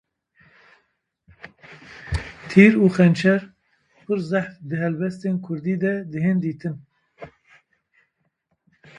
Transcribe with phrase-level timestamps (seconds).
[2.49, 3.41] Tîr û xencer
[4.05, 6.75] pir zehf di helbestên kurdî de dihên dîtin